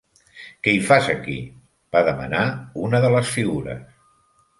[0.67, 1.35] "Què hi fas aquí?"
[1.97, 2.41] va demanar
[2.87, 3.85] una de les figures.